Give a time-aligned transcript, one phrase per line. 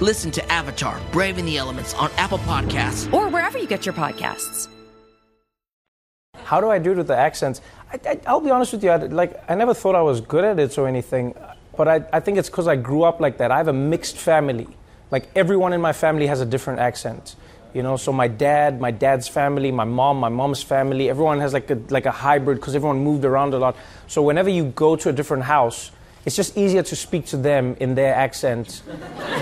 [0.00, 3.12] Listen to Avatar Braving the Elements on Apple Podcasts.
[3.12, 4.66] or wherever you get your podcasts.
[6.42, 7.60] How do I do it with the accents?
[7.92, 8.90] I, I, I'll be honest with you.
[8.90, 11.34] I, like I never thought I was good at it or anything,
[11.76, 13.52] but I, I think it's because I grew up like that.
[13.52, 14.66] I have a mixed family.
[15.12, 17.36] Like everyone in my family has a different accent.
[17.72, 21.52] You know, so my dad, my dad's family, my mom, my mom's family, everyone has
[21.52, 23.76] like a like a hybrid because everyone moved around a lot.
[24.08, 25.92] So whenever you go to a different house,
[26.24, 28.82] it's just easier to speak to them in their accent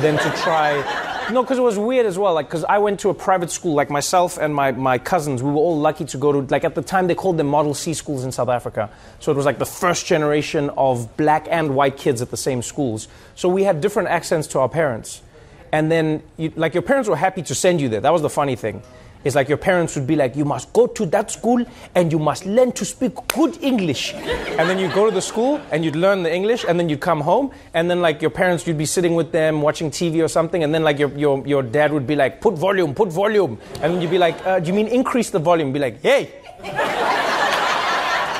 [0.00, 1.28] than to try.
[1.30, 2.34] No, because it was weird as well.
[2.34, 5.50] Like, because I went to a private school, like myself and my, my cousins, we
[5.50, 7.94] were all lucky to go to, like, at the time they called them Model C
[7.94, 8.90] schools in South Africa.
[9.20, 12.60] So it was like the first generation of black and white kids at the same
[12.62, 13.06] schools.
[13.36, 15.22] So we had different accents to our parents.
[15.70, 18.00] And then, you, like, your parents were happy to send you there.
[18.00, 18.82] That was the funny thing.
[19.24, 22.18] It's like your parents would be like, you must go to that school and you
[22.18, 24.14] must learn to speak good English.
[24.14, 27.00] And then you go to the school and you'd learn the English and then you'd
[27.00, 30.28] come home and then like your parents, you'd be sitting with them watching TV or
[30.28, 33.58] something and then like your, your, your dad would be like, put volume, put volume.
[33.80, 35.72] And then you'd be like, uh, do you mean increase the volume?
[35.72, 36.32] Be like, hey,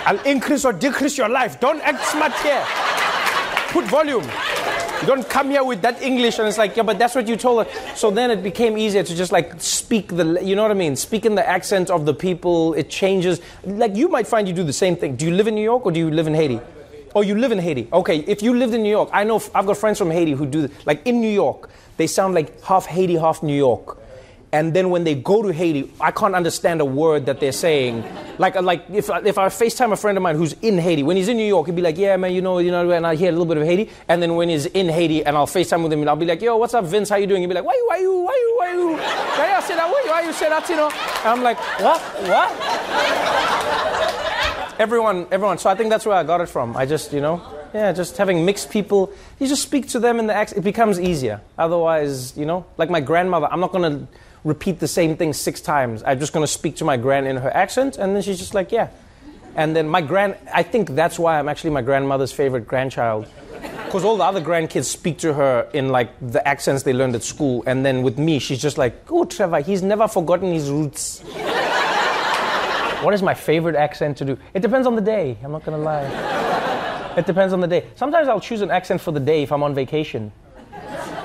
[0.04, 1.60] I'll increase or decrease your life.
[1.60, 2.64] Don't act smart here.
[3.72, 4.24] Put volume.
[5.02, 7.36] You don't come here with that English and it's like, yeah, but that's what you
[7.36, 7.96] told her.
[7.96, 10.94] So then it became easier to just like speak the, you know what I mean?
[10.94, 12.72] Speak in the accent of the people.
[12.74, 13.40] It changes.
[13.64, 15.16] Like you might find you do the same thing.
[15.16, 16.60] Do you live in New York or do you live in Haiti?
[17.16, 17.88] Oh, you live in Haiti.
[17.92, 20.46] Okay, if you lived in New York, I know I've got friends from Haiti who
[20.46, 21.68] do like in New York.
[21.96, 23.98] They sound like half Haiti, half New York.
[24.52, 28.04] And then when they go to Haiti, I can't understand a word that they're saying.
[28.36, 31.16] Like, uh, like if, if I FaceTime a friend of mine who's in Haiti, when
[31.16, 33.14] he's in New York, he'd be like, yeah, man, you know, you know, and I
[33.14, 33.90] hear a little bit of Haiti.
[34.08, 36.42] And then when he's in Haiti and I'll FaceTime with him and I'll be like,
[36.42, 37.08] yo, what's up, Vince?
[37.08, 37.40] How you doing?
[37.40, 39.88] He'd be like, why you, why you, why you, why you, why you say that?
[39.88, 40.90] Why you, why you say that, you know?
[40.90, 42.52] And I'm like, what, what?
[44.78, 45.56] Everyone, everyone.
[45.56, 46.76] So I think that's where I got it from.
[46.76, 47.40] I just, you know,
[47.72, 49.12] yeah, just having mixed people.
[49.38, 50.58] You just speak to them in the accent.
[50.58, 51.40] It becomes easier.
[51.56, 54.06] Otherwise, you know, like my grandmother, I'm not going to
[54.44, 56.02] repeat the same thing six times.
[56.04, 58.54] I'm just going to speak to my grand in her accent, and then she's just
[58.54, 58.88] like, yeah.
[59.54, 63.28] And then my grand, I think that's why I'm actually my grandmother's favorite grandchild.
[63.84, 67.22] Because all the other grandkids speak to her in like the accents they learned at
[67.22, 71.20] school, and then with me, she's just like, oh, Trevor, he's never forgotten his roots.
[73.02, 74.38] what is my favorite accent to do?
[74.54, 77.14] It depends on the day, I'm not gonna lie.
[77.16, 77.86] It depends on the day.
[77.94, 80.32] Sometimes I'll choose an accent for the day if I'm on vacation.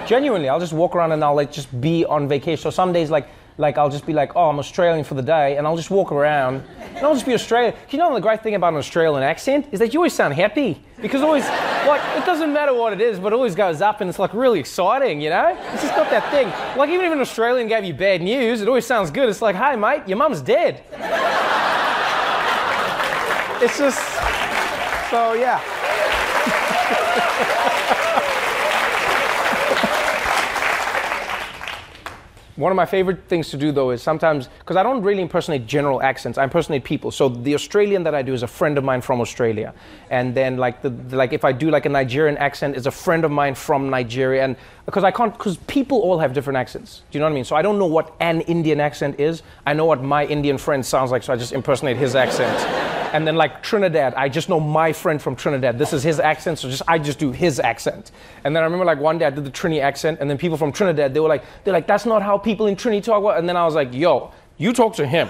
[0.08, 2.62] Genuinely, I'll just walk around and I'll like just be on vacation.
[2.62, 5.58] So some days, like, like I'll just be like, oh, I'm Australian for the day,
[5.58, 6.64] and I'll just walk around
[6.96, 7.74] and I'll just be Australian.
[7.90, 10.82] You know, the great thing about an Australian accent is that you always sound happy
[11.02, 11.44] because always,
[11.86, 14.34] like, it doesn't matter what it is, but it always goes up and it's like
[14.34, 15.58] really exciting, you know?
[15.74, 16.48] It's just got that thing.
[16.78, 19.28] Like, even if an Australian gave you bad news, it always sounds good.
[19.28, 20.84] It's like, hey, mate, your mum's dead.
[23.60, 24.00] It's just,
[25.10, 25.62] so yeah.
[32.58, 35.68] One of my favorite things to do, though, is sometimes because I don't really impersonate
[35.68, 36.40] general accents.
[36.40, 37.12] I impersonate people.
[37.12, 39.76] So the Australian that I do is a friend of mine from Australia,
[40.10, 42.92] and then like the, the- like if I do like a Nigerian accent, is a
[42.92, 44.56] friend of mine from Nigeria, and
[44.88, 47.04] because I can't because people all have different accents.
[47.12, 47.46] Do you know what I mean?
[47.46, 49.44] So I don't know what an Indian accent is.
[49.68, 52.97] I know what my Indian friend sounds like, so I just impersonate his accent.
[53.14, 55.78] And then like Trinidad, I just know my friend from Trinidad.
[55.78, 58.12] This is his accent, so just I just do his accent.
[58.44, 60.58] And then I remember like one day I did the Trini accent, and then people
[60.58, 63.38] from Trinidad they were like, they're like, that's not how people in Trini talk.
[63.38, 65.30] And then I was like, yo, you talk to him.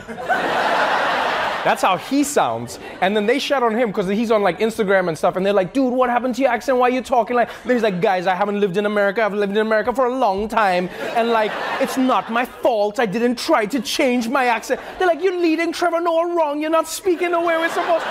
[1.68, 2.80] That's how he sounds.
[3.02, 5.36] And then they shout on him because he's on like Instagram and stuff.
[5.36, 6.78] And they're like, dude, what happened to your accent?
[6.78, 7.50] Why are you talking like?
[7.66, 9.22] Then he's like, guys, I haven't lived in America.
[9.22, 10.88] I've lived in America for a long time.
[11.18, 13.02] And like, it's not my fault.
[13.02, 14.80] I didn't try to change my accent.
[14.98, 16.62] They're like, you're leading Trevor Noah wrong.
[16.62, 18.06] You're not speaking the way we're supposed.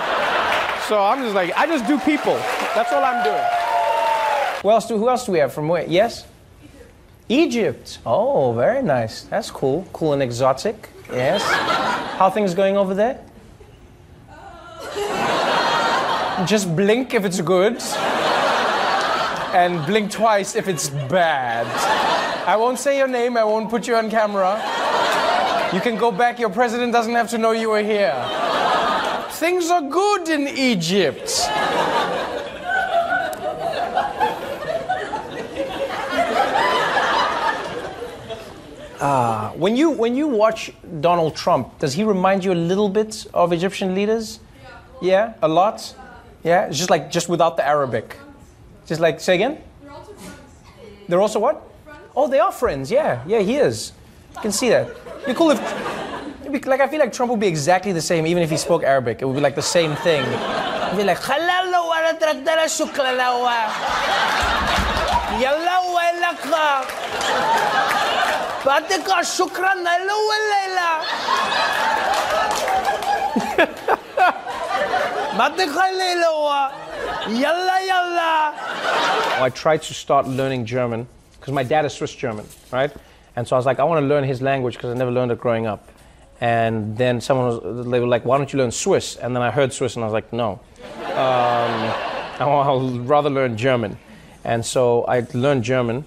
[0.87, 2.35] So I'm just like, I just do people.
[2.75, 4.61] That's all I'm doing.
[4.61, 5.83] Who else do, who else do we have from where?
[5.87, 6.27] Yes?
[7.27, 7.97] Egypt.
[8.05, 9.23] Oh, very nice.
[9.23, 9.87] That's cool.
[9.93, 10.89] Cool and exotic.
[11.11, 11.41] Yes.
[12.19, 13.19] How things going over there?
[16.47, 17.81] Just blink if it's good.
[19.53, 21.65] And blink twice if it's bad.
[22.47, 24.55] I won't say your name, I won't put you on camera.
[25.73, 28.15] You can go back, your president doesn't have to know you were here.
[29.31, 31.29] Things are good in Egypt.
[38.99, 43.27] Uh, when you when you watch Donald Trump, does he remind you a little bit
[43.33, 44.39] of Egyptian leaders?
[45.00, 45.94] Yeah, yeah a lot.
[46.42, 48.16] Yeah, it's just like just without the Arabic.
[48.86, 49.58] Just like say again.
[49.80, 51.08] They're also friends.
[51.08, 51.62] They're also what?
[51.84, 52.00] Friends.
[52.16, 52.90] Oh, they are friends.
[52.90, 53.92] Yeah, yeah, he is.
[54.34, 54.88] You can see that.
[54.88, 55.60] It'd be cool if,
[56.52, 58.82] be, like, I feel like Trump would be exactly the same, even if he spoke
[58.82, 59.22] Arabic.
[59.22, 60.22] It would be like the same thing.
[60.22, 61.18] It'd be like,
[68.66, 71.00] بعطيك شكرا الليلة
[77.29, 78.55] Yalla yalla.
[79.37, 81.07] Oh, I tried to start learning German
[81.39, 82.91] because my dad is Swiss German, right?
[83.35, 85.31] And so I was like, I want to learn his language because I never learned
[85.31, 85.89] it growing up.
[86.41, 89.15] And then someone was, they were like, why don't you learn Swiss?
[89.15, 90.59] And then I heard Swiss and I was like, no.
[90.93, 91.71] Um,
[92.39, 93.95] oh, I'll rather learn German.
[94.43, 96.03] And so I learned German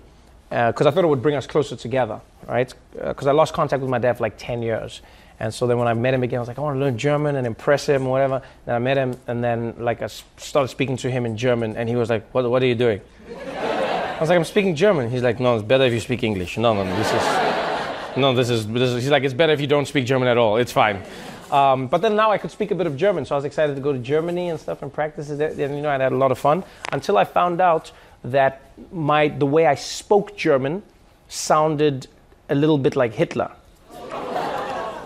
[0.49, 2.75] because uh, I thought it would bring us closer together, right?
[2.95, 5.03] Because uh, I lost contact with my dad for like 10 years.
[5.41, 6.99] And so then when I met him again, I was like, I want to learn
[6.99, 8.43] German and impress him whatever.
[8.67, 11.89] And I met him, and then like I started speaking to him in German, and
[11.89, 13.01] he was like, What, what are you doing?
[13.29, 15.11] I was like, I'm speaking German.
[15.11, 16.59] He's like, No, it's better if you speak English.
[16.59, 19.03] No, no, this is, no, this is, this is.
[19.03, 20.59] He's like, it's better if you don't speak German at all.
[20.59, 21.03] It's fine.
[21.51, 23.75] Um, but then now I could speak a bit of German, so I was excited
[23.75, 25.41] to go to Germany and stuff and practice it.
[25.41, 27.93] And you know, I had a lot of fun until I found out
[28.25, 28.61] that
[28.93, 30.83] my, the way I spoke German
[31.29, 32.07] sounded
[32.51, 33.51] a little bit like Hitler.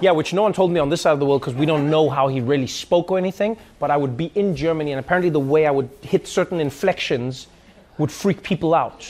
[0.01, 1.89] Yeah, which no one told me on this side of the world because we don't
[1.89, 3.57] know how he really spoke or anything.
[3.79, 7.47] But I would be in Germany, and apparently the way I would hit certain inflections
[7.99, 9.07] would freak people out.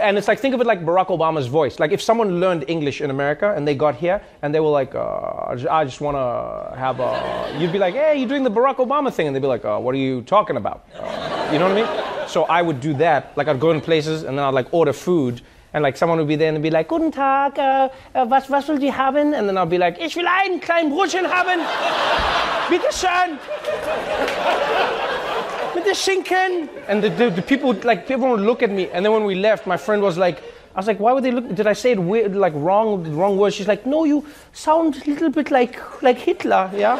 [0.00, 1.78] and it's like, think of it like Barack Obama's voice.
[1.78, 4.94] Like, if someone learned English in America and they got here and they were like,
[4.94, 7.56] uh, I just want to have a.
[7.58, 9.28] You'd be like, hey, you're doing the Barack Obama thing.
[9.28, 10.88] And they'd be like, uh, what are you talking about?
[10.94, 12.28] Uh, you know what I mean?
[12.28, 13.36] So I would do that.
[13.36, 15.40] Like I'd go in places and then I'd like order food.
[15.76, 18.66] And like someone would be there and be like, Guten Tag, uh, uh, was, was
[18.66, 19.34] will die haben?
[19.34, 21.60] And then I'll be like, ich will ein klein Brötchen haben.
[22.70, 23.38] Bitte schön.
[25.74, 26.70] Mit der Schinken.
[26.88, 28.88] And the, the, the people, like, people would look at me.
[28.88, 30.38] And then when we left, my friend was like,
[30.74, 31.54] I was like, why would they look?
[31.54, 33.54] Did I say it weird, like wrong, wrong words?
[33.54, 34.24] She's like, no, you
[34.54, 36.96] sound a little bit like, like Hitler, yeah?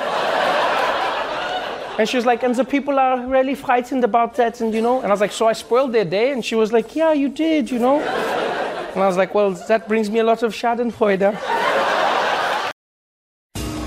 [1.99, 4.99] And she was like, and the people are really frightened about that, and you know.
[4.99, 6.33] And I was like, so I spoiled their day?
[6.33, 8.01] And she was like, yeah, you did, you know.
[8.01, 11.39] And I was like, well, that brings me a lot of schadenfreude.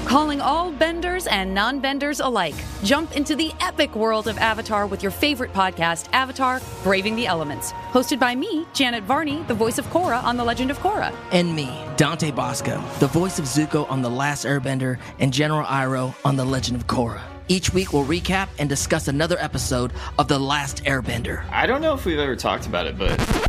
[0.08, 2.56] Calling all benders and non benders alike.
[2.84, 7.74] Jump into the epic world of Avatar with your favorite podcast, Avatar Braving the Elements.
[7.92, 11.13] Hosted by me, Janet Varney, the voice of Korra on The Legend of Korra.
[11.32, 16.16] And me, Dante Basco, the voice of Zuko on The Last Airbender and General Iroh
[16.25, 17.22] on The Legend of Korra.
[17.50, 21.50] Each week, we'll recap and discuss another episode of The Last Airbender.
[21.50, 23.49] I don't know if we've ever talked about it, but.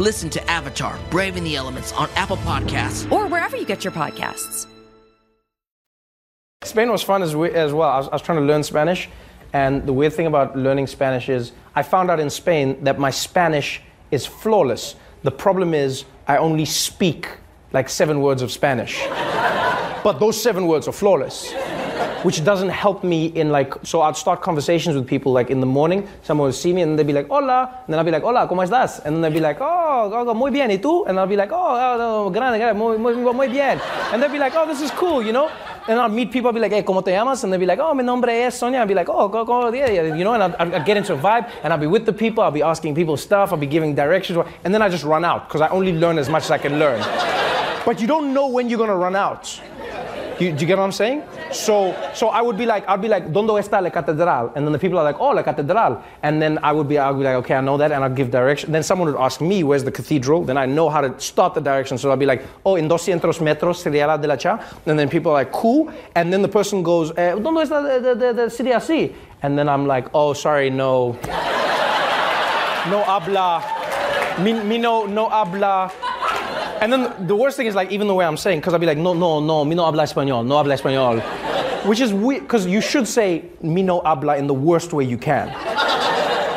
[0.00, 4.66] Listen to Avatar Braving the Elements on Apple Podcasts or wherever you get your podcasts.
[6.62, 7.90] Spain was fun as, we, as well.
[7.90, 9.10] I was, I was trying to learn Spanish
[9.52, 13.10] and the weird thing about learning Spanish is I found out in Spain that my
[13.10, 14.96] Spanish is flawless.
[15.22, 17.28] The problem is I only speak
[17.74, 19.04] like seven words of Spanish.
[20.02, 21.52] but those seven words are flawless.
[22.22, 23.74] Which doesn't help me in like.
[23.82, 26.06] So I'd start conversations with people like in the morning.
[26.22, 28.46] Someone would see me and they'd be like, "Hola," and then I'd be like, "Hola,
[28.48, 31.18] cómo estás?" And then they'd be like, "Oh, oh, oh muy bien, ¿y tú?" And
[31.18, 33.80] I'll be like, "Oh, oh, oh grande, muy, muy, muy bien,"
[34.12, 35.48] and they'd be like, "Oh, this is cool," you know.
[35.88, 37.42] And I'll meet people, I'll be like, hey, ¿cómo te llamas?
[37.42, 38.80] And they'll be like, oh, mi nombre es Sonia.
[38.80, 41.14] I'll be like, oh, go, go, yeah, yeah, you know, and I'll, I'll get into
[41.14, 43.66] a vibe, and I'll be with the people, I'll be asking people stuff, I'll be
[43.66, 46.50] giving directions, and then I just run out, because I only learn as much as
[46.50, 47.00] I can learn.
[47.84, 49.60] But you don't know when you're gonna run out.
[50.38, 51.22] You, do you get what I'm saying?
[51.52, 54.52] So, so I would be like, I'd be like, ¿Dónde está la catedral?
[54.54, 56.02] And then the people are like, oh, la catedral.
[56.22, 58.10] And then I would be, I would be like, okay, I know that, and I'll
[58.10, 58.72] give direction.
[58.72, 60.44] Then someone would ask me, where's the cathedral?
[60.44, 61.98] Then I know how to start the direction.
[61.98, 64.60] So I'll be like, oh, en 200 metros sería la de la cha.
[64.86, 65.92] And then people are like, cool.
[66.14, 69.14] And then the person goes, eh, ¿Dónde está the, the, the city así?
[69.42, 71.12] And then I'm like, oh, sorry, no.
[72.88, 73.62] no habla.
[74.38, 75.90] Mi, mi no, no habla.
[76.80, 78.86] And then the worst thing is like even the way I'm saying, because I'll be
[78.86, 81.20] like, no, no, no, me no habla español, no habla español.
[81.84, 85.18] Which is weird, because you should say me no habla in the worst way you
[85.18, 85.48] can.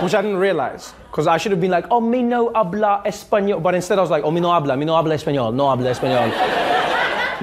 [0.01, 0.93] Which I didn't realize.
[1.11, 3.61] Because I should have been like, oh, me no habla español.
[3.61, 5.91] But instead I was like, oh, me no habla, me no habla español, no habla
[5.91, 6.31] español.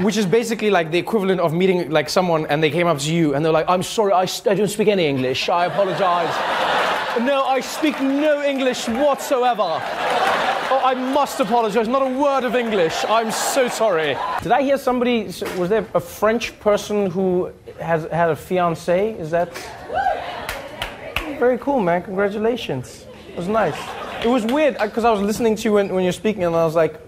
[0.03, 3.13] Which is basically like the equivalent of meeting like someone and they came up to
[3.13, 5.51] you and they're like, I'm sorry, I, I don't speak any English.
[5.51, 6.35] I apologize.
[7.21, 9.83] no, I speak no English whatsoever.
[10.73, 11.89] Oh, I must apologize.
[11.89, 13.05] Not a word of English.
[13.09, 14.17] I'm so sorry.
[14.41, 15.25] Did I hear somebody?
[15.59, 19.11] Was there a French person who has had a fiance?
[19.15, 19.53] Is that
[21.41, 22.03] very cool, man?
[22.05, 23.05] Congratulations.
[23.31, 23.77] It was nice.
[24.25, 26.55] It was weird uh, because I was listening to you when, when you're speaking, and
[26.55, 27.00] I was like,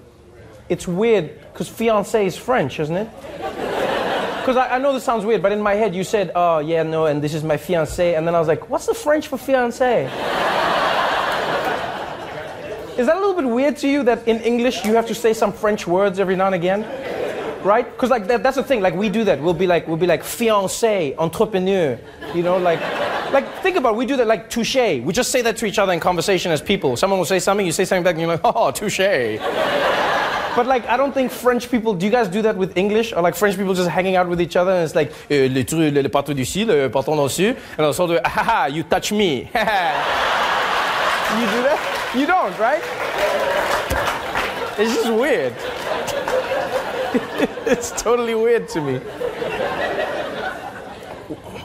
[0.68, 3.08] it's weird because fiance is French, isn't it?
[4.40, 6.82] Because I, I, know this sounds weird, but in my head you said, oh, yeah,
[6.82, 8.16] no, and this is my fiance.
[8.16, 10.10] And then I was like, what's the French for fiance?
[12.98, 15.32] Is that a little bit weird to you that in English you have to say
[15.32, 16.82] some French words every now and again?
[17.64, 17.90] Right?
[17.90, 18.82] Because like that, that's the thing.
[18.82, 19.40] Like we do that.
[19.40, 21.98] We'll be like we'll be like fiancé, entrepreneur.
[22.34, 22.80] You know, like
[23.32, 23.96] like think about it.
[23.96, 24.76] we do that like touche.
[24.76, 26.94] We just say that to each other in conversation as people.
[26.96, 29.38] Someone will say something, you say something back, and you're like, oh, touche.
[30.54, 31.94] But like, I don't think French people.
[31.94, 34.38] Do you guys do that with English, or like French people just hanging out with
[34.40, 37.56] each other and it's like euh, le truc, le, le patron d'ici, le patron dessus,
[37.78, 39.38] and also de ah, ah you touch me.
[39.44, 39.52] you do
[41.62, 41.91] that?
[42.14, 42.82] You don't, right?
[44.78, 45.54] It's just weird.
[47.66, 49.00] it's totally weird to me.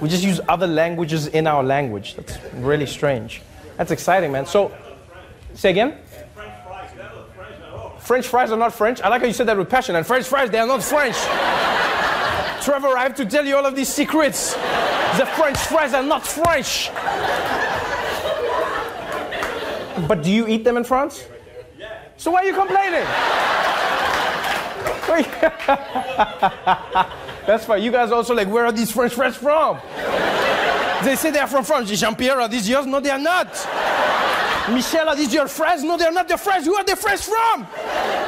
[0.01, 2.15] We just use other languages in our language.
[2.15, 3.41] That's really strange.
[3.75, 4.45] That's exciting, man.
[4.45, 4.71] So,
[5.53, 5.97] say again?
[6.33, 7.25] French fries Trevor.
[7.99, 9.01] French fries are not French.
[9.01, 9.97] I like how you said that with passion.
[9.97, 11.15] And French fries, they are not French.
[12.63, 14.53] Trevor, I have to tell you all of these secrets.
[14.53, 16.89] The French fries are not French.
[20.07, 21.25] But do you eat them in France?
[22.17, 23.05] So why are you complaining?
[27.47, 27.83] That's fine.
[27.83, 29.79] You guys also like, where are these French fries from?
[31.03, 31.89] They say they are from France.
[31.89, 32.85] Jean-Pierre, are these yours?
[32.85, 33.47] No, they are not.
[34.69, 35.83] Michelle, are these your friends?
[35.83, 36.65] No, they're not your friends.
[36.65, 37.67] Who are they friends from?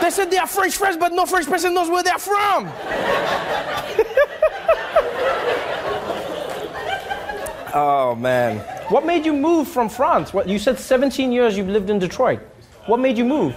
[0.02, 2.68] They said they are French friends, but no French person knows where they're from.
[7.74, 8.79] oh, man.
[8.90, 10.34] What made you move from France?
[10.34, 12.40] What, you said 17 years you've lived in Detroit.
[12.88, 13.56] What made you move?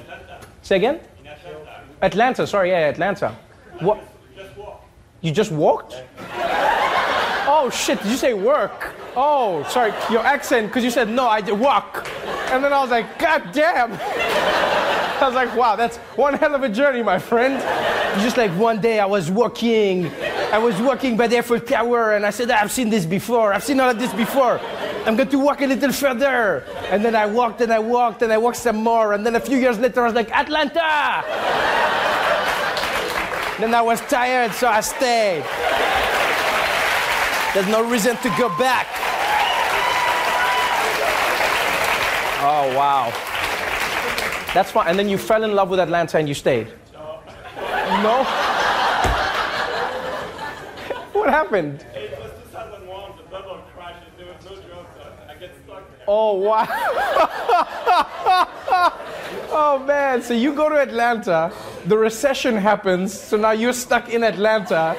[0.61, 1.01] Say again?
[2.03, 3.35] Atlanta, sorry, yeah, Atlanta.
[3.81, 4.03] What?
[5.23, 6.03] You just walked?
[7.55, 8.93] Oh shit, did you say work?
[9.17, 12.09] Oh, sorry, your accent, because you said no, I did walk.
[12.51, 13.93] And then I was like, God damn.
[15.23, 17.55] I was like, wow, that's one hell of a journey, my friend.
[18.23, 20.09] Just like one day I was walking,
[20.53, 23.65] I was walking by the Eiffel Tower, and I said, I've seen this before, I've
[23.65, 24.61] seen all of this before.
[25.05, 26.65] I'm going to walk a little further.
[26.91, 29.15] And then I walked and I walked and I walked some more.
[29.15, 31.25] And then a few years later, I was like, Atlanta!
[33.59, 35.43] then I was tired, so I stayed.
[37.55, 38.87] There's no reason to go back.
[42.45, 43.11] Oh, wow.
[44.55, 44.89] That's fine.
[44.89, 46.69] And then you fell in love with Atlanta and you stayed?
[46.93, 48.25] No?
[51.13, 51.85] what happened?
[56.15, 56.67] Oh, wow.
[59.51, 60.21] oh, man.
[60.21, 61.51] So you go to Atlanta,
[61.87, 64.95] the recession happens, so now you're stuck in Atlanta.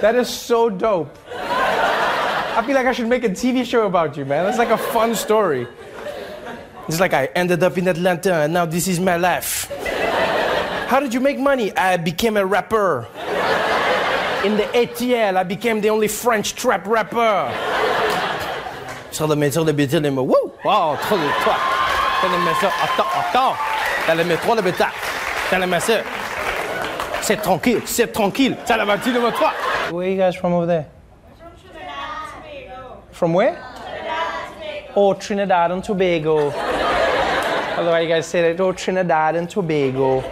[0.00, 1.16] That is so dope.
[1.32, 4.44] I feel like I should make a TV show about you, man.
[4.44, 5.68] That's like a fun story.
[6.88, 9.70] It's like I ended up in Atlanta and now this is my life.
[10.88, 11.70] How did you make money?
[11.76, 13.06] I became a rapper.
[14.44, 17.91] In the ATL, I became the only French trap rapper.
[19.12, 20.34] Sur le métro de il me wouh!
[20.62, 21.54] Trop de toi!
[22.22, 22.70] T'allais ça.
[22.82, 24.56] Attends, attends!
[24.56, 24.88] De bétail.
[25.50, 25.92] T'allais mettre ça.
[27.20, 28.56] C'est tranquille, c'est tranquille.
[28.64, 30.86] Ça la Where are you guys from over there?
[33.12, 33.56] From where?
[34.96, 36.50] Oh, Trinidad and Tobago.
[36.50, 38.60] I love you guys say that.
[38.60, 40.24] Oh, Trinidad and Tobago.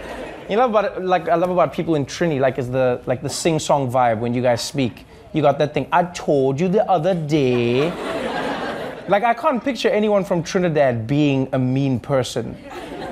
[0.49, 3.29] You know about like I love about people in Trini, like is the like the
[3.29, 5.05] sing song vibe when you guys speak.
[5.33, 5.87] You got that thing.
[5.91, 7.91] I told you the other day.
[9.11, 12.55] Like I can't picture anyone from Trinidad being a mean person.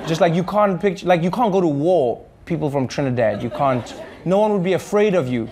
[0.06, 2.24] Just like you can't picture like you can't go to war.
[2.46, 3.94] People from Trinidad, you can't.
[4.24, 5.46] No one would be afraid of you.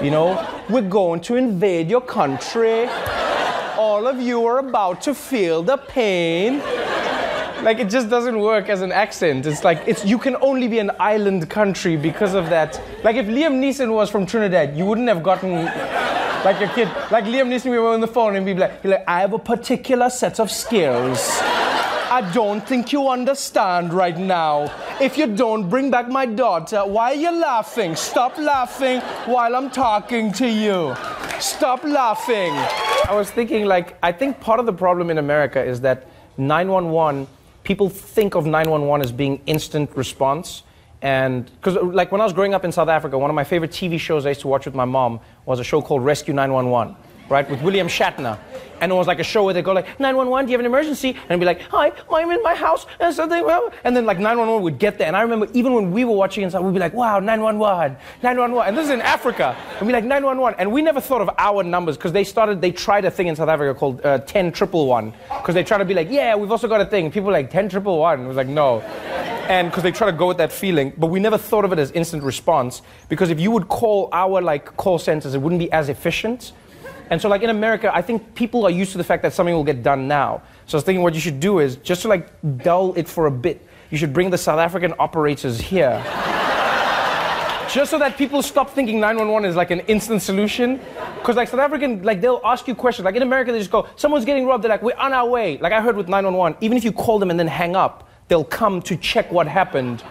[0.00, 0.28] You know,
[0.70, 2.86] we're going to invade your country.
[3.76, 6.62] All of you are about to feel the pain
[7.62, 9.46] like it just doesn't work as an accent.
[9.46, 12.80] It's like it's you can only be an island country because of that.
[13.02, 15.66] Like if Liam Neeson was from Trinidad, you wouldn't have gotten
[16.44, 16.88] like a kid.
[17.10, 19.32] Like Liam Neeson, we were on the phone and we'd be like, like, I have
[19.32, 21.38] a particular set of skills.
[22.10, 24.72] I don't think you understand right now.
[25.00, 27.94] If you don't bring back my daughter, why are you laughing?
[27.96, 30.96] Stop laughing while I'm talking to you.
[31.38, 32.52] Stop laughing.
[33.08, 36.06] I was thinking, like, I think part of the problem in America is that
[36.38, 37.26] 911
[37.62, 40.62] people think of 911 as being instant response.
[41.00, 43.70] And because, like, when I was growing up in South Africa, one of my favorite
[43.70, 46.96] TV shows I used to watch with my mom was a show called Rescue 911
[47.28, 48.38] right, with William Shatner.
[48.80, 50.66] And it was like a show where they go like, 911, do you have an
[50.66, 51.10] emergency?
[51.10, 53.44] And I'd be like, hi, I'm in my house, and something,
[53.84, 55.08] and then like 911 would get there.
[55.08, 58.68] And I remember even when we were watching inside, we'd be like, wow, 911, 911.
[58.68, 59.56] And this is in Africa.
[59.78, 60.60] And we'd be like, 911.
[60.60, 63.34] And we never thought of our numbers because they started, they tried a thing in
[63.34, 65.12] South Africa called uh, 10 triple one.
[65.28, 67.10] Because they tried to be like, yeah, we've also got a thing.
[67.10, 68.24] People were like, 10 triple one.
[68.24, 68.80] It was like, no
[69.48, 71.78] and because they try to go with that feeling but we never thought of it
[71.78, 75.70] as instant response because if you would call our like call centers it wouldn't be
[75.72, 76.52] as efficient
[77.10, 79.54] and so, like in America, I think people are used to the fact that something
[79.54, 80.42] will get done now.
[80.66, 82.28] So I was thinking what you should do is just to like
[82.62, 86.02] dull it for a bit, you should bring the South African operators here.
[87.72, 90.80] just so that people stop thinking 911 is like an instant solution.
[91.16, 93.04] Because like South African, like they'll ask you questions.
[93.04, 94.64] Like in America, they just go, someone's getting robbed.
[94.64, 95.56] They're like, we're on our way.
[95.58, 98.44] Like I heard with 911, even if you call them and then hang up, they'll
[98.44, 100.02] come to check what happened.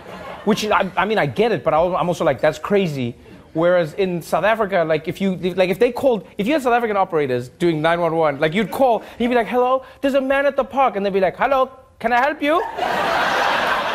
[0.46, 3.16] Which I, I mean, I get it, but I'm also like, that's crazy.
[3.54, 6.74] Whereas in South Africa, like if you like if they called if you had South
[6.74, 10.56] African operators doing 911, like you'd call, you'd be like, "Hello, there's a man at
[10.56, 12.62] the park," and they'd be like, "Hello, can I help you?"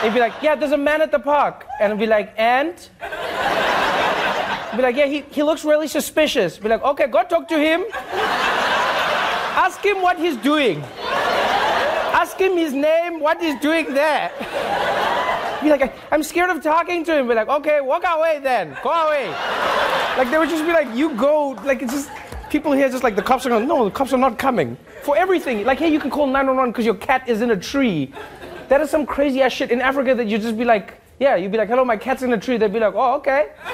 [0.03, 2.75] He'd be like, "Yeah, there's a man at the park," and I'd be like, "And?"
[4.77, 7.85] be like, "Yeah, he, he looks really suspicious." Be like, "Okay, go talk to him.
[9.55, 10.83] Ask him what he's doing.
[12.33, 14.33] Ask him his name, what he's doing there."
[15.63, 17.29] be like, I'm scared of talking to him.
[17.29, 18.75] Be like, okay, walk away then.
[18.83, 19.29] Go away.
[20.17, 21.51] like they would just be like, you go.
[21.63, 22.11] Like it's just
[22.49, 23.69] people here just like the cops are going.
[23.69, 25.67] No, the cops are not coming for everything.
[25.67, 28.11] Like, hey, you can call 911 because your cat is in a tree.
[28.71, 31.53] That is some crazy ass shit in Africa that you just be like, yeah, you'd
[31.53, 32.57] be like, hello, my cat's in a tree.
[32.57, 33.51] They'd be like, oh, okay.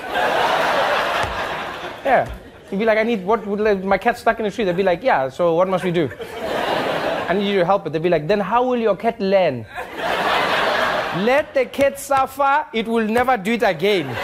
[2.05, 2.29] yeah.
[2.73, 3.47] You'd be like, I need what?
[3.47, 4.65] Would, my cat's stuck in a tree.
[4.65, 5.29] They'd be like, yeah.
[5.29, 6.11] So what must we do?
[7.29, 7.93] I need you to help it.
[7.93, 9.67] They'd be like, then how will your cat learn?
[11.25, 14.17] Let the cat suffer, it will never do it again.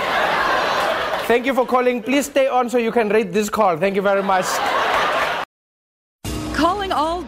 [1.26, 2.02] Thank you for calling.
[2.02, 3.76] Please stay on so you can rate this call.
[3.76, 4.46] Thank you very much.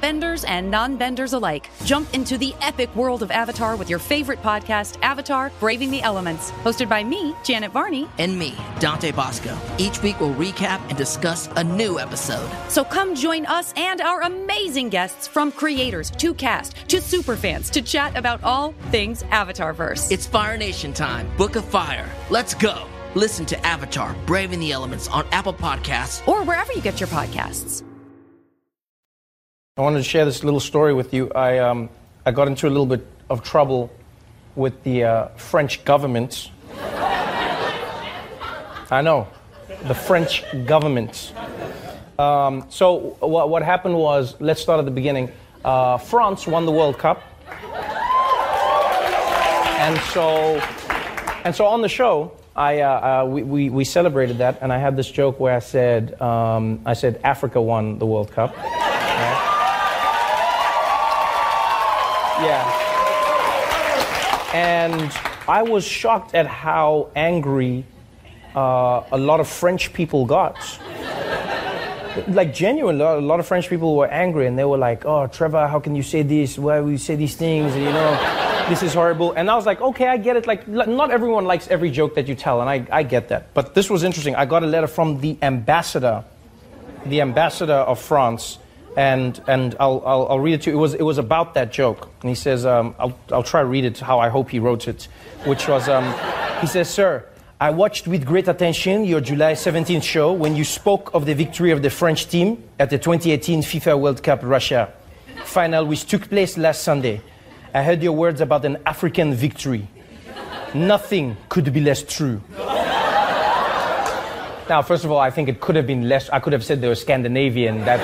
[0.06, 1.68] Benders and non benders alike.
[1.84, 6.52] Jump into the epic world of Avatar with your favorite podcast, Avatar Braving the Elements,
[6.62, 8.08] hosted by me, Janet Varney.
[8.18, 9.58] And me, Dante Basco.
[9.78, 12.48] Each week we'll recap and discuss a new episode.
[12.68, 17.82] So come join us and our amazing guests from creators to cast to superfans to
[17.82, 20.12] chat about all things Avatarverse.
[20.12, 21.28] It's Fire Nation time.
[21.36, 22.08] Book of Fire.
[22.30, 22.86] Let's go.
[23.16, 27.82] Listen to Avatar Braving the Elements on Apple Podcasts or wherever you get your podcasts.
[29.78, 31.30] I wanted to share this little story with you.
[31.32, 31.90] I, um,
[32.24, 33.92] I got into a little bit of trouble
[34.54, 36.50] with the uh, French government.
[38.90, 39.28] I know,
[39.82, 41.30] the French government.
[42.18, 45.30] Um, so, what, what happened was, let's start at the beginning.
[45.62, 47.22] Uh, France won the World Cup.
[49.78, 50.56] And so,
[51.44, 54.78] and so on the show, I, uh, uh, we, we, we, celebrated that, and I
[54.78, 58.56] had this joke where I said, um, I said Africa won the World Cup.
[62.40, 62.64] Yeah.
[64.52, 65.12] And
[65.48, 67.84] I was shocked at how angry
[68.54, 70.56] uh, a lot of French people got.
[72.28, 75.66] like genuine, a lot of French people were angry, and they were like, "Oh, Trevor,
[75.66, 76.58] how can you say this?
[76.58, 77.74] Why will you say these things?
[77.74, 80.46] And, you know, this is horrible." And I was like, "Okay, I get it.
[80.46, 83.52] Like, not everyone likes every joke that you tell, and I, I get that.
[83.52, 84.34] But this was interesting.
[84.34, 86.24] I got a letter from the ambassador,
[87.04, 88.58] the ambassador of France,
[88.96, 90.76] and and I'll, I'll, I'll, read it to you.
[90.76, 93.66] It was it was about that joke, and he says um, I'll I'll try to
[93.66, 95.08] read it how I hope he wrote it,
[95.44, 96.04] which was um,
[96.60, 97.24] he says, "Sir,
[97.60, 101.70] I watched with great attention your July 17th show when you spoke of the victory
[101.70, 104.92] of the French team at the 2018 FIFA World Cup Russia
[105.44, 107.20] final, which took place last Sunday.
[107.72, 109.88] I heard your words about an African victory.
[110.74, 112.42] Nothing could be less true.
[114.68, 116.28] Now, first of all, I think it could have been less.
[116.30, 117.84] I could have said they were Scandinavian.
[117.84, 118.02] That's,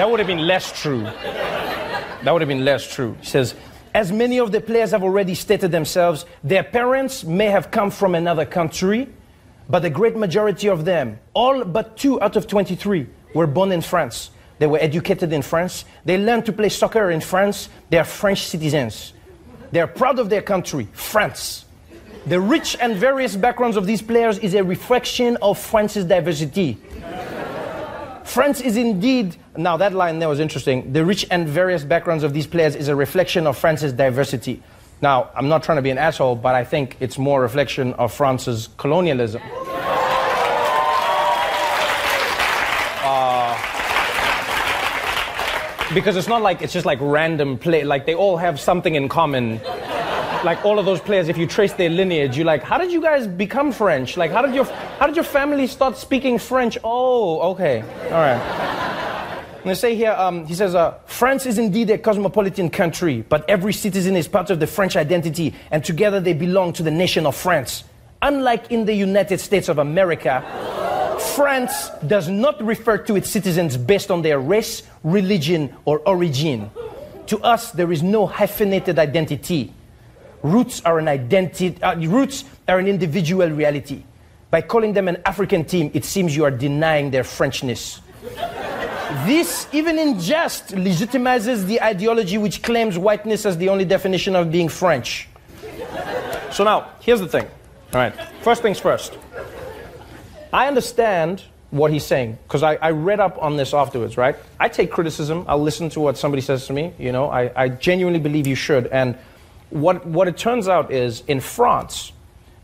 [0.00, 1.02] that would have been less true.
[1.02, 3.18] That would have been less true.
[3.20, 3.54] He says,
[3.92, 8.14] as many of the players have already stated themselves, their parents may have come from
[8.14, 9.10] another country,
[9.68, 13.82] but the great majority of them, all but two out of 23, were born in
[13.82, 14.30] France.
[14.58, 15.84] They were educated in France.
[16.06, 17.68] They learned to play soccer in France.
[17.90, 19.12] They are French citizens.
[19.70, 21.66] They are proud of their country, France.
[22.24, 26.78] The rich and various backgrounds of these players is a reflection of France's diversity.
[28.30, 30.92] France is indeed, now that line there was interesting.
[30.92, 34.62] The rich and various backgrounds of these players is a reflection of France's diversity.
[35.02, 38.14] Now, I'm not trying to be an asshole, but I think it's more reflection of
[38.14, 39.42] France's colonialism.
[43.02, 43.58] Uh,
[45.92, 49.08] because it's not like it's just like random play, like they all have something in
[49.08, 49.60] common
[50.44, 53.00] like all of those players, if you trace their lineage, you're like, how did you
[53.00, 54.16] guys become French?
[54.16, 56.78] Like, how did your how did your family start speaking French?
[56.82, 58.70] Oh, okay, all right.
[59.60, 63.48] And they say here, um, he says, uh, France is indeed a cosmopolitan country, but
[63.48, 67.26] every citizen is part of the French identity, and together they belong to the nation
[67.26, 67.84] of France.
[68.22, 70.42] Unlike in the United States of America,
[71.36, 76.70] France does not refer to its citizens based on their race, religion, or origin.
[77.26, 79.74] To us, there is no hyphenated identity.
[80.42, 84.04] Roots are an identity, uh, roots are an individual reality.
[84.50, 88.00] By calling them an African team, it seems you are denying their Frenchness.
[89.26, 94.50] this, even in jest, legitimizes the ideology which claims whiteness as the only definition of
[94.50, 95.28] being French.
[96.50, 97.44] So now, here's the thing.
[97.92, 99.16] All right, first things first.
[100.52, 104.36] I understand what he's saying because I, I, read up on this afterwards, right?
[104.58, 105.44] I take criticism.
[105.46, 106.92] I'll listen to what somebody says to me.
[106.98, 108.88] You know, I, I genuinely believe you should.
[108.88, 109.16] And
[109.70, 112.12] what, what it turns out is in France,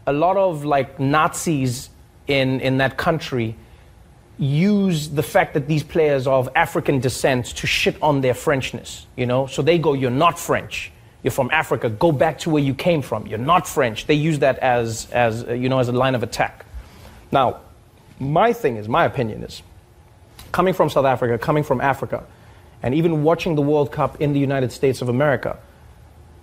[0.06, 1.90] a lot of like Nazis
[2.26, 3.56] in, in that country
[4.38, 9.06] use the fact that these players are of African descent to shit on their Frenchness,
[9.16, 9.46] you know?
[9.46, 10.92] So they go, you're not French.
[11.22, 11.88] You're from Africa.
[11.88, 13.26] Go back to where you came from.
[13.26, 14.06] You're not French.
[14.06, 16.66] They use that as, as uh, you know, as a line of attack.
[17.32, 17.60] Now,
[18.20, 19.62] my thing is, my opinion is,
[20.52, 22.24] coming from South Africa, coming from Africa,
[22.82, 25.58] and even watching the World Cup in the United States of America,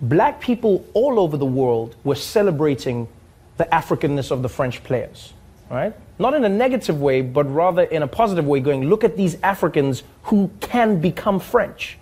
[0.00, 3.08] black people all over the world were celebrating
[3.56, 5.32] the Africanness of the French players,
[5.70, 5.94] right?
[6.18, 9.36] Not in a negative way, but rather in a positive way, going, look at these
[9.42, 11.98] Africans who can become French.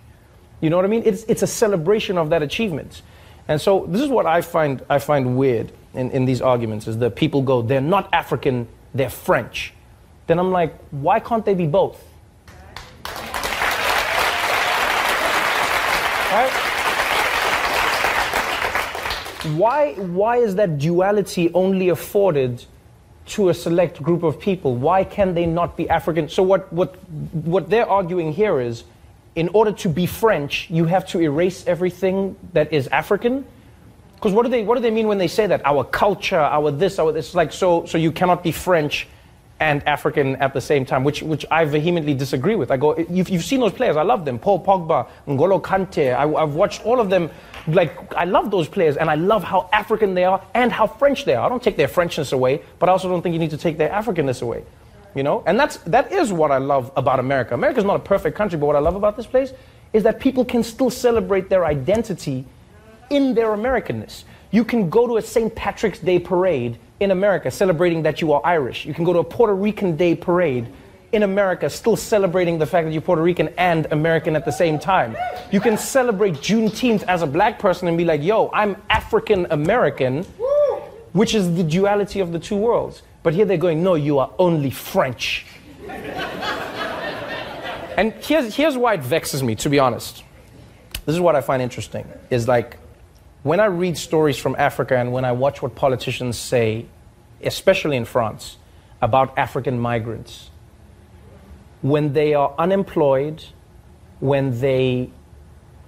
[0.61, 1.03] You know what I mean?
[1.05, 3.01] It's, it's a celebration of that achievement.
[3.47, 6.97] And so this is what I find, I find weird in, in these arguments is
[6.99, 9.73] that people go, they're not African, they're French.
[10.27, 12.01] Then I'm like, why can't they be both?
[16.31, 16.69] Right?
[19.43, 22.63] Why, why is that duality only afforded
[23.25, 24.75] to a select group of people?
[24.75, 26.29] Why can they not be African?
[26.29, 26.95] So, what, what,
[27.33, 28.83] what they're arguing here is
[29.35, 33.45] in order to be French, you have to erase everything that is African.
[34.15, 35.65] Because what do they what do they mean when they say that?
[35.65, 37.35] Our culture, our this, our this.
[37.35, 39.07] Like so, so you cannot be French
[39.63, 42.69] and African at the same time, which which I vehemently disagree with.
[42.69, 43.95] I go, you've, you've seen those players.
[43.95, 44.37] I love them.
[44.37, 46.13] Paul Pogba, N'Golo Kante.
[46.13, 47.29] I, I've watched all of them
[47.67, 51.23] like I love those players and I love how African they are and how French
[51.23, 51.45] they are.
[51.45, 53.77] I don't take their Frenchness away, but I also don't think you need to take
[53.77, 54.65] their Africanness away.
[55.15, 55.43] You know?
[55.45, 57.53] And that's that is what I love about America.
[57.53, 59.53] America's not a perfect country, but what I love about this place
[59.93, 62.45] is that people can still celebrate their identity
[63.09, 64.23] in their Americanness.
[64.51, 65.55] You can go to a St.
[65.55, 68.85] Patrick's Day parade in America celebrating that you are Irish.
[68.85, 70.67] You can go to a Puerto Rican Day parade
[71.13, 74.79] in America still celebrating the fact that you're Puerto Rican and American at the same
[74.79, 75.15] time.
[75.51, 80.23] You can celebrate Juneteenth as a black person and be like, yo, I'm African American,
[81.13, 83.03] which is the duality of the two worlds.
[83.21, 85.45] But here they're going, no, you are only French.
[87.95, 90.23] and here's, here's why it vexes me, to be honest.
[91.05, 92.77] This is what I find interesting, is like,
[93.43, 96.85] when I read stories from Africa and when I watch what politicians say,
[97.41, 98.57] especially in France,
[99.01, 100.49] about African migrants,
[101.81, 103.43] when they are unemployed,
[104.21, 105.09] when they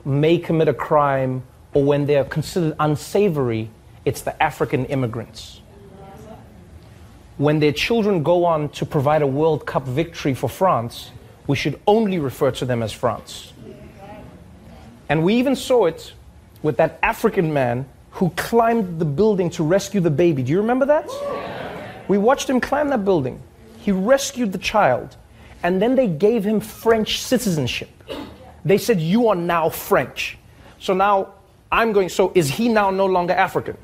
[0.04, 3.70] may commit a crime, or when they are considered unsavory,
[4.04, 5.62] it's the African immigrants.
[7.38, 11.12] When their children go on to provide a World Cup victory for France,
[11.48, 13.54] we should only refer to them as France.
[15.08, 16.14] And we even saw it
[16.66, 20.42] with that African man who climbed the building to rescue the baby.
[20.42, 21.08] Do you remember that?
[22.08, 23.42] We watched him climb that building.
[23.78, 25.16] He rescued the child,
[25.64, 27.90] and then they gave him French citizenship.
[28.66, 30.38] They said, You are now French.
[30.80, 31.36] So now
[31.72, 33.78] I'm going, so is he now no longer African?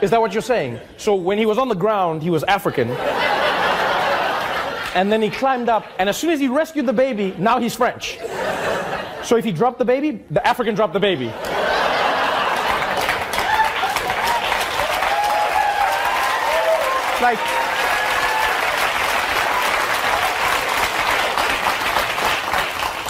[0.00, 0.78] Is that what you're saying?
[0.96, 2.90] So when he was on the ground, he was African.
[4.94, 7.74] And then he climbed up, and as soon as he rescued the baby, now he's
[7.74, 8.18] French.
[9.26, 11.26] So if he dropped the baby, the African dropped the baby.
[17.20, 17.38] Like,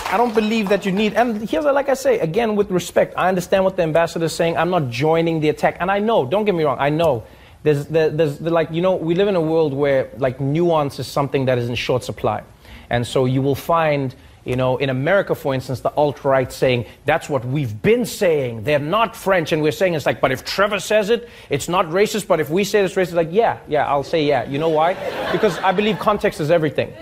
[0.09, 3.29] I don't believe that you need, and here's like I say, again, with respect, I
[3.29, 4.57] understand what the ambassador is saying.
[4.57, 5.76] I'm not joining the attack.
[5.81, 7.24] And I know, don't get me wrong, I know.
[7.62, 11.07] There's, there's, there's like, you know, we live in a world where like nuance is
[11.07, 12.42] something that is in short supply.
[12.88, 14.14] And so you will find,
[14.46, 18.62] you know, in America, for instance, the alt right saying, that's what we've been saying.
[18.62, 19.50] They're not French.
[19.50, 22.28] And we're saying it's like, but if Trevor says it, it's not racist.
[22.28, 24.48] But if we say it's racist, like, yeah, yeah, I'll say yeah.
[24.48, 24.94] You know why?
[25.32, 26.94] Because I believe context is everything.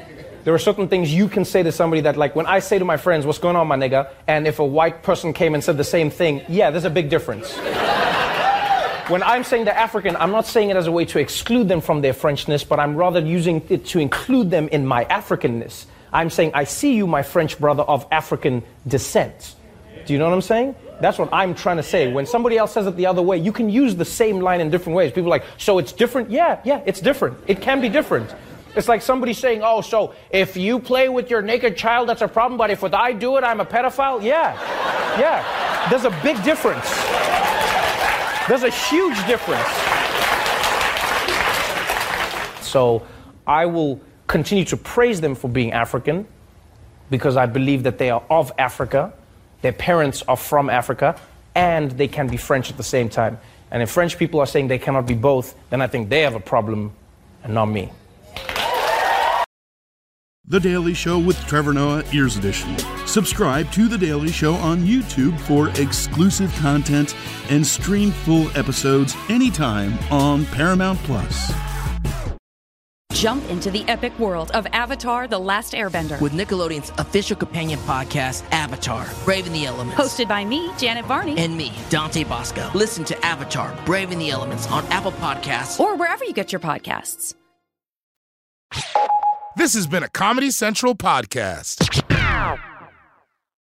[0.44, 2.85] There are certain things you can say to somebody that, like, when I say to
[2.85, 4.11] my friends, what's going on, my nigga?
[4.26, 7.11] And if a white person came and said the same thing, yeah, there's a big
[7.11, 7.54] difference.
[9.09, 11.83] when I'm saying the African, I'm not saying it as a way to exclude them
[11.83, 15.85] from their Frenchness, but I'm rather using it to include them in my Africanness.
[16.14, 19.57] I'm saying, I see you, my French brother of African descent.
[20.07, 20.77] Do you know what I'm saying?
[21.00, 22.12] That's what I'm trying to say.
[22.12, 24.70] When somebody else says it the other way, you can use the same line in
[24.70, 25.11] different ways.
[25.11, 26.31] People are like, so it's different?
[26.31, 27.37] Yeah, yeah, it's different.
[27.48, 28.33] It can be different.
[28.77, 32.29] It's like somebody saying, oh, so if you play with your naked child, that's a
[32.29, 34.22] problem, but if what I do it, I'm a pedophile?
[34.22, 34.55] Yeah,
[35.18, 35.90] yeah.
[35.90, 36.88] There's a big difference.
[38.46, 39.66] There's a huge difference.
[42.64, 43.07] So
[43.46, 44.00] I will
[44.35, 46.27] continue to praise them for being African
[47.09, 49.12] because I believe that they are of Africa,
[49.62, 51.14] their parents are from Africa,
[51.55, 53.38] and they can be French at the same time.
[53.70, 56.35] And if French people are saying they cannot be both, then I think they have
[56.35, 56.90] a problem
[57.44, 57.92] and not me.
[60.47, 62.77] The Daily Show with Trevor Noah, Ears Edition.
[63.07, 67.14] Subscribe to The Daily Show on YouTube for exclusive content
[67.51, 71.53] and stream full episodes anytime on Paramount Plus.
[73.14, 76.20] Jump into the epic world of Avatar The Last Airbender.
[76.20, 79.98] With Nickelodeon's official companion podcast, Avatar Braving the Elements.
[79.98, 81.38] Hosted by me, Janet Varney.
[81.38, 82.68] And me, Dante Basco.
[82.74, 85.79] Listen to Avatar Braving the Elements on Apple Podcasts.
[85.79, 87.35] Or wherever you get your podcasts.
[89.57, 92.13] This has been a Comedy Central podcast.